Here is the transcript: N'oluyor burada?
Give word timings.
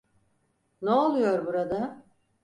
N'oluyor 0.81 1.45
burada? 1.45 2.03